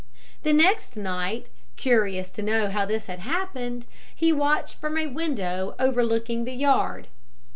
[0.41, 1.45] The next night,
[1.75, 3.85] curious to know how this had happened,
[4.15, 7.07] he watched from a window overlooking the yard.